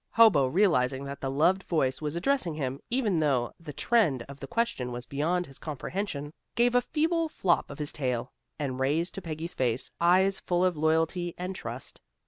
Hobo, 0.13 0.47
realizing 0.47 1.05
that 1.05 1.21
the 1.21 1.29
loved 1.29 1.61
voice 1.61 2.01
was 2.01 2.15
addressing 2.15 2.55
him, 2.55 2.81
even 2.89 3.19
though 3.19 3.53
the 3.59 3.71
trend 3.71 4.23
of 4.23 4.39
the 4.39 4.47
question 4.47 4.91
was 4.91 5.05
beyond 5.05 5.45
his 5.45 5.59
comprehension, 5.59 6.33
gave 6.55 6.73
a 6.73 6.81
feeble 6.81 7.29
flop 7.29 7.69
of 7.69 7.77
his 7.77 7.91
tail, 7.91 8.31
and 8.57 8.79
raised 8.79 9.13
to 9.13 9.21
Peggy's 9.21 9.53
face 9.53 9.91
eyes 10.01 10.39
full 10.39 10.65
of 10.65 10.75
loyalty 10.75 11.35
and 11.37 11.55
trust. 11.55 12.01